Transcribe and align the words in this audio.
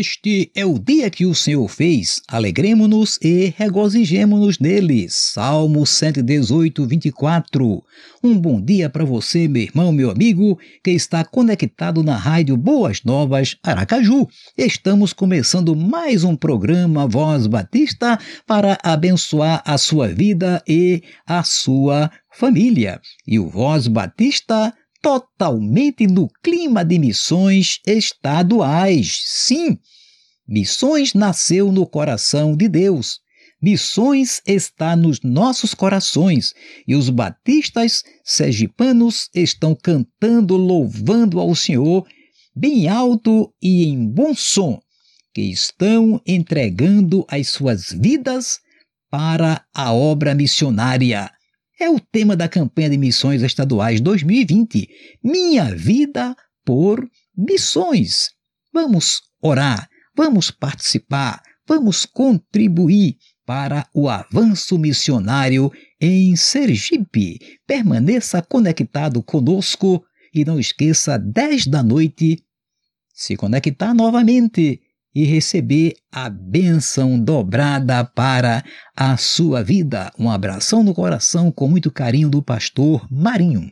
Este 0.00 0.50
é 0.54 0.64
o 0.64 0.78
dia 0.78 1.10
que 1.10 1.26
o 1.26 1.34
Senhor 1.34 1.68
fez, 1.68 2.22
alegremos-nos 2.26 3.18
e 3.22 3.52
regozijemos-nos 3.54 4.58
nele. 4.58 5.10
Salmo 5.10 5.84
118, 5.84 6.86
24. 6.86 7.84
Um 8.24 8.38
bom 8.38 8.58
dia 8.58 8.88
para 8.88 9.04
você, 9.04 9.46
meu 9.46 9.60
irmão, 9.60 9.92
meu 9.92 10.10
amigo, 10.10 10.58
que 10.82 10.90
está 10.90 11.22
conectado 11.22 12.02
na 12.02 12.16
rádio 12.16 12.56
Boas 12.56 13.04
Novas 13.04 13.58
Aracaju. 13.62 14.26
Estamos 14.56 15.12
começando 15.12 15.76
mais 15.76 16.24
um 16.24 16.34
programa 16.34 17.06
Voz 17.06 17.46
Batista 17.46 18.18
para 18.46 18.78
abençoar 18.82 19.62
a 19.66 19.76
sua 19.76 20.08
vida 20.08 20.62
e 20.66 21.02
a 21.26 21.42
sua 21.42 22.10
família. 22.32 23.02
E 23.26 23.38
o 23.38 23.50
Voz 23.50 23.86
Batista 23.86 24.72
totalmente 25.02 26.06
no 26.06 26.28
clima 26.42 26.84
de 26.84 26.98
missões 26.98 27.80
estaduais. 27.86 29.22
Sim, 29.26 29.78
missões 30.46 31.14
nasceu 31.14 31.72
no 31.72 31.86
coração 31.86 32.56
de 32.56 32.68
Deus. 32.68 33.20
Missões 33.62 34.40
está 34.46 34.96
nos 34.96 35.20
nossos 35.22 35.74
corações 35.74 36.54
e 36.88 36.94
os 36.94 37.10
batistas 37.10 38.02
sergipanos 38.24 39.28
estão 39.34 39.74
cantando, 39.74 40.56
louvando 40.56 41.38
ao 41.38 41.54
Senhor 41.54 42.06
bem 42.56 42.88
alto 42.88 43.52
e 43.60 43.84
em 43.84 44.08
bom 44.08 44.34
som, 44.34 44.80
que 45.34 45.42
estão 45.42 46.20
entregando 46.26 47.24
as 47.28 47.48
suas 47.48 47.92
vidas 47.92 48.60
para 49.10 49.62
a 49.74 49.92
obra 49.92 50.34
missionária. 50.34 51.30
É 51.80 51.88
o 51.88 51.98
tema 51.98 52.36
da 52.36 52.46
campanha 52.46 52.90
de 52.90 52.98
missões 52.98 53.40
estaduais 53.40 54.02
2020. 54.02 54.86
Minha 55.24 55.74
vida 55.74 56.36
por 56.62 57.10
missões. 57.34 58.32
Vamos 58.70 59.22
orar, 59.40 59.88
vamos 60.14 60.50
participar, 60.50 61.40
vamos 61.66 62.04
contribuir 62.04 63.16
para 63.46 63.88
o 63.94 64.10
avanço 64.10 64.78
missionário 64.78 65.72
em 65.98 66.36
Sergipe. 66.36 67.38
Permaneça 67.66 68.42
conectado 68.42 69.22
conosco 69.22 70.04
e 70.34 70.44
não 70.44 70.60
esqueça 70.60 71.18
10 71.18 71.66
da 71.66 71.82
noite 71.82 72.44
se 73.14 73.38
conectar 73.38 73.94
novamente 73.94 74.82
e 75.14 75.24
receber 75.24 75.94
a 76.12 76.28
bênção 76.28 77.18
dobrada 77.18 78.04
para 78.04 78.62
a 78.96 79.16
sua 79.16 79.62
vida. 79.62 80.12
Um 80.18 80.30
abração 80.30 80.82
no 80.82 80.94
coração 80.94 81.50
com 81.50 81.68
muito 81.68 81.90
carinho 81.90 82.28
do 82.28 82.42
pastor 82.42 83.06
Marinho. 83.10 83.70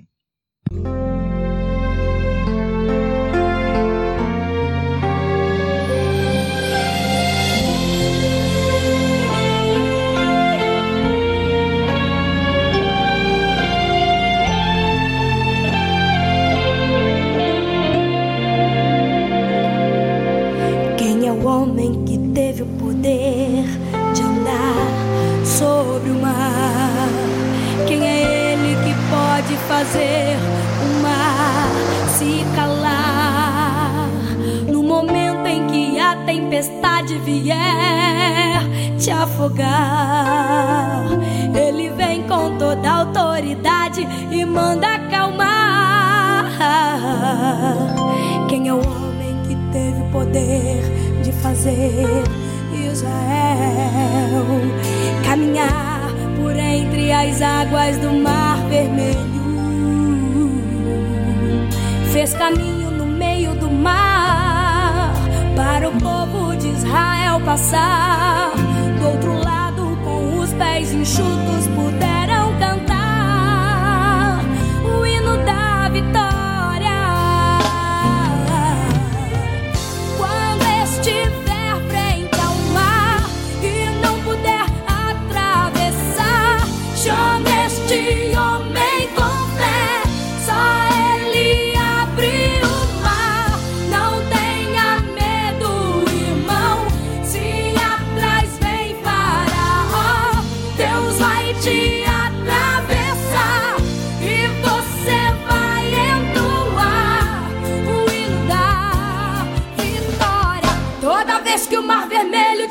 Fazer 29.88 30.36
o 30.82 31.02
mar 31.02 31.70
se 32.08 32.44
calar. 32.54 34.08
No 34.70 34.82
momento 34.82 35.46
em 35.46 35.66
que 35.66 35.98
a 35.98 36.14
tempestade 36.26 37.18
vier 37.18 38.62
te 38.98 39.10
afogar, 39.10 41.06
Ele 41.54 41.88
vem 41.90 42.22
com 42.24 42.58
toda 42.58 42.90
autoridade 42.90 44.06
e 44.30 44.44
manda 44.44 44.94
acalmar. 44.94 46.48
Quem 48.48 48.68
é 48.68 48.74
o 48.74 48.78
homem 48.78 49.40
que 49.46 49.56
teve 49.72 50.02
o 50.02 50.10
poder 50.12 50.82
de 51.22 51.32
fazer 51.32 52.24
Israel 52.74 53.08
caminhar 55.24 56.10
por 56.36 56.54
entre 56.56 57.10
as 57.10 57.40
águas 57.40 57.96
do 57.98 58.12
mar 58.12 58.58
vermelho? 58.68 59.37
Fez 62.18 62.34
caminho 62.34 62.90
no 62.90 63.06
meio 63.06 63.54
do 63.54 63.70
mar 63.70 65.14
para 65.54 65.88
o 65.88 65.92
povo 65.92 66.56
de 66.56 66.66
Israel 66.66 67.40
passar. 67.44 68.50
Do 68.98 69.06
outro 69.06 69.34
lado, 69.38 69.96
com 70.02 70.40
os 70.40 70.52
pés 70.54 70.92
enxutos, 70.92 71.68
puderam 71.76 72.58
cantar 72.58 74.40
o 74.84 75.06
hino 75.06 75.36
da 75.44 75.88
vitória. 75.90 76.27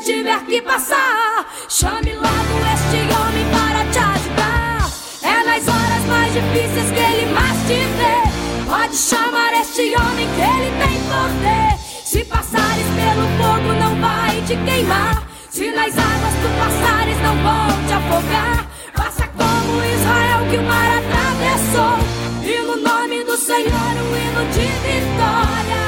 Tiver 0.08 0.44
que 0.46 0.62
passar, 0.62 1.46
chame 1.68 2.14
logo 2.14 2.54
este 2.74 3.00
homem 3.14 3.46
para 3.52 3.84
te 3.90 3.98
ajudar. 3.98 4.90
É 5.22 5.44
nas 5.44 5.68
horas 5.68 6.04
mais 6.08 6.32
difíceis 6.32 6.90
que 6.90 6.98
ele 6.98 7.32
mais 7.32 7.58
te 7.66 7.80
vê. 7.98 8.18
Pode 8.66 8.96
chamar 8.96 9.52
este 9.60 9.94
homem 9.96 10.26
que 10.34 10.40
ele 10.40 10.70
tem 10.82 10.96
poder. 11.10 11.78
Se 12.04 12.24
passares 12.24 12.86
pelo 12.96 13.26
fogo, 13.38 13.72
não 13.74 14.00
vai 14.00 14.40
te 14.46 14.56
queimar. 14.56 15.22
Se 15.50 15.70
nas 15.72 15.92
águas 15.96 16.34
tu 16.42 16.48
passares, 16.58 17.20
não 17.22 17.36
vão 17.46 17.86
te 17.86 17.92
afogar. 17.92 18.66
Faça 18.94 19.28
como 19.28 19.84
Israel 19.84 20.40
que 20.50 20.56
o 20.56 20.62
mar 20.62 20.90
atravessou. 20.98 21.98
E 22.44 22.62
no 22.62 22.76
nome 22.76 23.24
do 23.24 23.36
Senhor, 23.36 23.92
o 24.04 24.16
hino 24.16 24.44
de 24.52 24.66
vitória. 24.86 25.82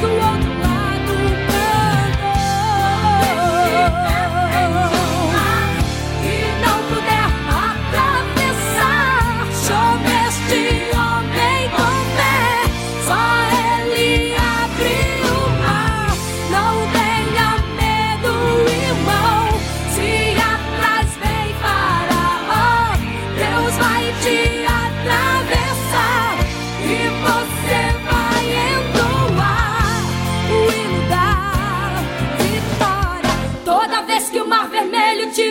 Do 0.00 0.10
outro 0.30 0.45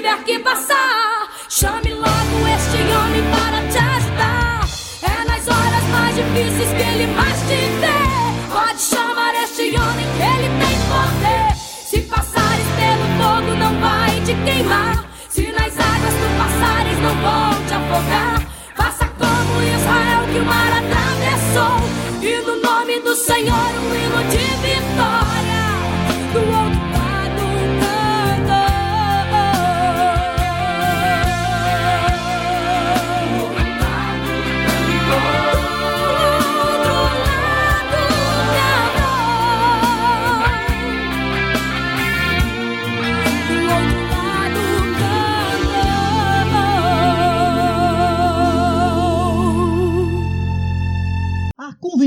tiver 0.06 0.24
que 0.24 0.40
passar, 0.40 1.28
chame 1.50 1.96
logo 1.96 2.48
este 2.56 2.78
homem 2.94 3.24
para 3.32 3.68
te 3.72 3.78
ajudar. 3.80 4.68
É 5.02 5.26
nas 5.26 5.48
horas 5.48 6.16
difíceis 6.16 6.70
que 6.70 6.84
ele 6.84 7.08
mais 7.08 7.40
te 7.40 7.62
dê. 7.82 8.54
Pode 8.54 8.80
chamar 8.80 9.34
este 9.44 9.76
homem 9.76 10.06
que 10.16 10.22
ele 10.22 10.50
tem 10.62 10.78
poder. 10.94 11.56
Se 11.58 12.02
passares 12.02 12.68
pelo 12.78 13.06
fogo, 13.18 13.56
não 13.58 13.80
vai 13.82 14.22
te 14.22 14.36
queimar. 14.46 15.06
Se 15.28 15.52
nas 15.52 15.74
águas 15.74 16.14
tu 16.22 16.28
passares, 16.38 17.00
não 17.00 17.16
vão 17.26 17.66
te 17.66 17.74
afogar. 17.74 18.42
Faça 18.76 19.08
como 19.08 19.62
Israel 19.64 20.24
que 20.32 20.40
o 20.40 20.46
mar 20.46 20.72
atravessou. 20.84 21.82
E 22.22 22.46
no 22.46 22.62
nome 22.62 23.00
do 23.00 23.16
Senhor, 23.16 23.72
um 23.82 24.05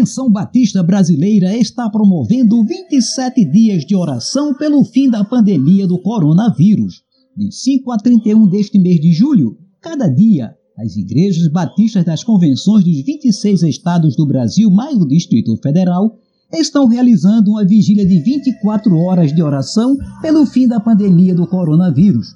Convenção 0.09 0.33
Batista 0.33 0.83
Brasileira 0.83 1.55
está 1.55 1.91
promovendo 1.91 2.65
27 2.65 3.45
dias 3.45 3.85
de 3.85 3.95
oração 3.95 4.55
pelo 4.55 4.83
fim 4.83 5.11
da 5.11 5.23
pandemia 5.23 5.87
do 5.87 5.99
coronavírus. 5.99 7.03
De 7.37 7.53
5 7.53 7.93
a 7.93 7.99
31 7.99 8.49
deste 8.49 8.79
mês 8.79 8.99
de 8.99 9.13
julho, 9.13 9.59
cada 9.83 10.09
dia, 10.09 10.55
as 10.79 10.97
igrejas 10.97 11.47
batistas 11.49 12.07
das 12.07 12.25
convenções 12.25 12.85
dos 12.85 13.03
26 13.03 13.65
estados 13.65 14.17
do 14.17 14.27
Brasil, 14.27 14.71
mais 14.71 14.97
o 14.97 15.07
Distrito 15.07 15.55
Federal, 15.59 16.17
estão 16.51 16.87
realizando 16.87 17.51
uma 17.51 17.67
vigília 17.67 18.07
de 18.07 18.19
24 18.19 18.97
horas 18.97 19.31
de 19.35 19.43
oração 19.43 19.95
pelo 20.23 20.47
fim 20.47 20.67
da 20.67 20.81
pandemia 20.81 21.35
do 21.35 21.47
coronavírus. 21.47 22.29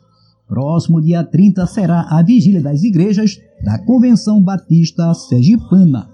Próximo 0.47 1.01
dia 1.01 1.25
30 1.25 1.67
será 1.69 2.03
a 2.11 2.23
vigília 2.23 2.61
das 2.61 2.83
igrejas 2.83 3.39
da 3.65 3.79
Convenção 3.79 4.43
Batista 4.43 5.15
Sergipana. 5.15 6.12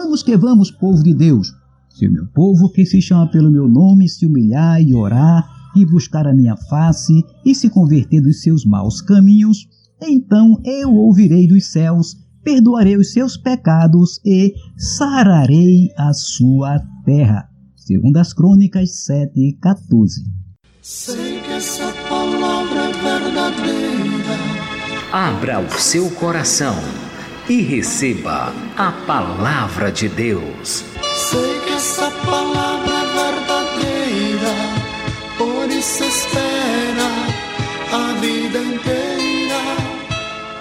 Vamos 0.00 0.22
que 0.22 0.36
vamos, 0.36 0.70
povo 0.70 1.02
de 1.02 1.12
Deus. 1.12 1.52
Se 1.90 2.06
o 2.06 2.12
meu 2.12 2.24
povo, 2.28 2.70
que 2.70 2.86
se 2.86 3.02
chama 3.02 3.28
pelo 3.32 3.50
meu 3.50 3.66
nome, 3.66 4.08
se 4.08 4.24
humilhar 4.26 4.80
e 4.80 4.94
orar, 4.94 5.44
e 5.74 5.84
buscar 5.84 6.24
a 6.24 6.32
minha 6.32 6.56
face, 6.56 7.24
e 7.44 7.52
se 7.52 7.68
converter 7.68 8.20
dos 8.20 8.40
seus 8.40 8.64
maus 8.64 9.02
caminhos, 9.02 9.68
então 10.00 10.62
eu 10.64 10.94
ouvirei 10.94 11.48
dos 11.48 11.66
céus, 11.66 12.16
perdoarei 12.44 12.96
os 12.96 13.12
seus 13.12 13.36
pecados 13.36 14.20
e 14.24 14.54
sararei 14.76 15.88
a 15.98 16.12
sua 16.12 16.78
terra. 17.04 17.48
Segundo 17.74 18.18
as 18.18 18.32
Crônicas 18.32 19.04
7 19.04 19.32
e 19.36 19.52
14. 19.54 20.22
Sei 20.80 21.40
que 21.40 21.50
essa 21.54 21.92
palavra 22.08 22.82
é 22.82 22.92
verdadeira. 22.92 24.38
Abra 25.12 25.58
o 25.58 25.70
seu 25.72 26.08
coração 26.12 26.76
e 27.48 27.62
receba 27.62 28.52
a 28.76 28.92
palavra 29.06 29.90
de 29.90 30.06
Deus. 30.06 30.84
Sei 31.16 31.60
que 31.64 31.72
essa 31.72 32.10
palavra 32.26 32.92
é 32.92 33.06
verdadeira, 33.32 34.54
por 35.38 35.70
isso 35.70 36.04
espera 36.04 37.08
a 37.90 38.12
vida 38.20 38.58
inteira. 38.58 39.56